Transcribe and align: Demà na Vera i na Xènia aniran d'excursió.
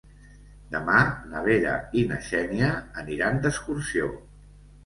Demà 0.75 1.01
na 1.33 1.43
Vera 1.49 1.75
i 2.01 2.05
na 2.13 2.19
Xènia 2.31 2.73
aniran 3.05 3.39
d'excursió. 3.45 4.09